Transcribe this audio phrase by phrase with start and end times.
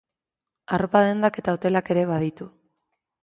[0.77, 2.49] Arropa dendak eta hotelak ere baditu.